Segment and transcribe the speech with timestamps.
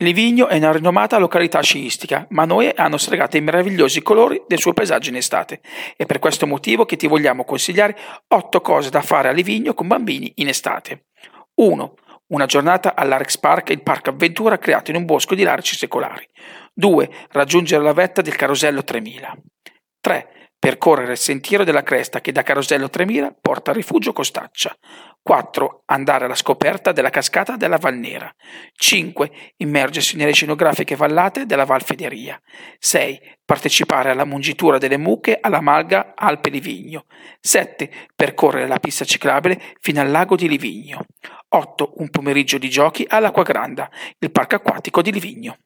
[0.00, 4.60] Livigno è una rinomata località sciistica, ma a noi hanno stregato i meravigliosi colori del
[4.60, 5.60] suo paesaggio in estate.
[5.96, 7.96] È per questo motivo che ti vogliamo consigliare
[8.28, 11.06] 8 cose da fare a Livigno con bambini in estate.
[11.54, 11.94] 1.
[12.28, 16.28] Una giornata all'Arex Park, il parco avventura creato in un bosco di larici secolari.
[16.74, 17.10] 2.
[17.30, 19.36] Raggiungere la vetta del Carosello 3000.
[20.00, 20.28] 3
[20.58, 24.76] percorrere il sentiero della cresta che da Carosello 3000 porta al rifugio Costaccia.
[25.28, 25.82] 4.
[25.84, 28.34] Andare alla scoperta della cascata della Valnera.
[28.72, 29.30] 5.
[29.58, 32.40] Immergersi nelle scenografiche vallate della Val Federia.
[32.78, 33.20] 6.
[33.44, 37.04] Partecipare alla mungitura delle mucche alla Malga Alpe Livigno.
[37.40, 37.90] 7.
[38.16, 41.04] Percorrere la pista ciclabile fino al lago di Livigno.
[41.50, 41.92] 8.
[41.96, 45.58] Un pomeriggio di giochi all'Acqua Granda, il parco acquatico di Livigno.